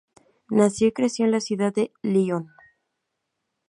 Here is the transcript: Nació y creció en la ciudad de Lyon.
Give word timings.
Nació 0.49 0.87
y 0.87 0.93
creció 0.93 1.25
en 1.25 1.31
la 1.31 1.39
ciudad 1.39 1.71
de 1.71 1.91
Lyon. 2.01 2.47